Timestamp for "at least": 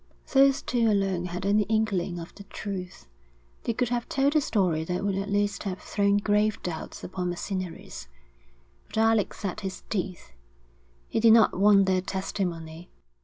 5.13-5.61